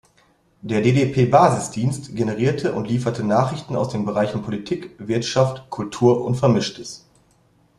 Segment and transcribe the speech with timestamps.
[0.63, 7.05] Der ddp-Basisdienst generierte und lieferte Nachrichten aus den Bereichen Politik, Wirtschaft, Kultur und Vermischtes.